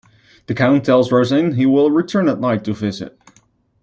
[0.47, 3.19] The Count tells Rosine he will return at night to visit.